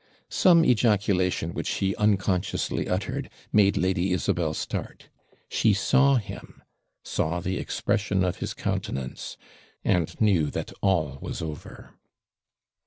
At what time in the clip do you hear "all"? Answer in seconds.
10.81-11.19